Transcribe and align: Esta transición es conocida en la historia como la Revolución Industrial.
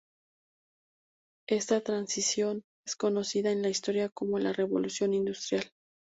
Esta 1.47 1.79
transición 1.81 2.63
es 2.87 2.95
conocida 2.95 3.51
en 3.51 3.61
la 3.61 3.69
historia 3.69 4.09
como 4.09 4.39
la 4.39 4.51
Revolución 4.51 5.13
Industrial. 5.13 5.63